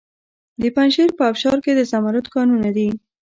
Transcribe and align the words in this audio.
د 0.61 0.63
پنجشیر 0.75 1.09
په 1.17 1.23
ابشار 1.29 1.57
کې 1.65 1.71
د 1.75 1.81
زمرد 1.91 2.25
کانونه 2.35 2.69
دي. 2.77 2.89